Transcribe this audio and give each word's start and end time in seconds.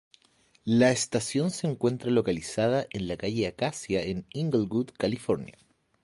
La 0.65 0.89
estación 0.89 1.51
se 1.51 1.67
encuentra 1.67 2.09
localizada 2.09 2.87
en 2.89 3.07
la 3.07 3.17
Calle 3.17 3.45
Acacia 3.45 4.01
en 4.01 4.25
Inglewood, 4.33 4.89
California. 4.97 5.53